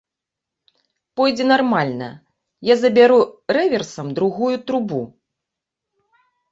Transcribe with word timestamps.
Пойдзе 1.19 1.45
нармальна, 1.53 2.09
я 2.73 2.79
забяру 2.85 3.21
рэверсам 3.59 4.07
другую 4.21 4.53
трубу. 4.69 5.03